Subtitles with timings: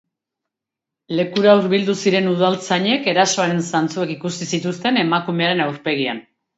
[1.19, 6.29] Lekura hurbildu ziren udaltzainek erasoaren zantzuak ikusi zituzten emakumearen aurpegian.